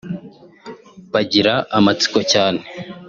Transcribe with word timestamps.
bagira 1.13 1.53
amatsiko 1.77 2.19
cyane 2.31 2.61